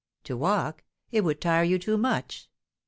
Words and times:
"To 0.23 0.35
walk? 0.35 0.83
It 1.11 1.21
would 1.21 1.39
tire 1.39 1.61
you 1.63 1.77
too 1.77 1.95
much." 1.95 2.49